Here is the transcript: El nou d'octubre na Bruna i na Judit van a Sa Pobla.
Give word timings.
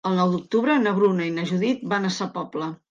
El 0.09 0.13
nou 0.19 0.31
d'octubre 0.35 0.77
na 0.85 0.95
Bruna 1.01 1.29
i 1.31 1.37
na 1.37 1.47
Judit 1.53 1.87
van 1.95 2.11
a 2.13 2.17
Sa 2.21 2.33
Pobla. 2.41 2.75